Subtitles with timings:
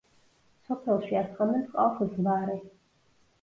[0.69, 2.57] სოფელში ასხამენ წყალს „ზვარე“.